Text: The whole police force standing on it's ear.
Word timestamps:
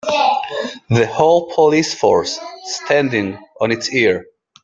The 0.89 1.05
whole 1.05 1.53
police 1.53 1.93
force 1.93 2.39
standing 2.65 3.37
on 3.61 3.69
it's 3.71 3.93
ear. 3.93 4.25